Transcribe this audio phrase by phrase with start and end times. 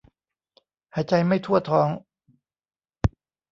[0.93, 1.89] หายใจไม่ทั่วท้อง